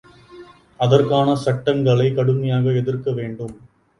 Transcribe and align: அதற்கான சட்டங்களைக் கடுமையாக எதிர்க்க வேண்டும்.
அதற்கான 0.79 1.35
சட்டங்களைக் 1.35 2.15
கடுமையாக 2.15 2.71
எதிர்க்க 2.71 3.11
வேண்டும். 3.11 3.55